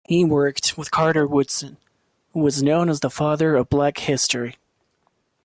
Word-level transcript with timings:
He 0.07 0.25
worked 0.25 0.79
with 0.79 0.89
Carter 0.89 1.27
Woodson, 1.27 1.77
who 2.33 2.39
was 2.39 2.63
known 2.63 2.89
as 2.89 3.01
the 3.01 3.11
"Father 3.11 3.55
of 3.55 3.69
Black 3.69 3.99
History". 3.99 4.55